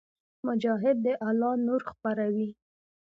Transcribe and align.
مجاهد 0.47 0.97
د 1.05 1.07
الله 1.27 1.53
نور 1.67 1.81
خپروي. 1.89 2.49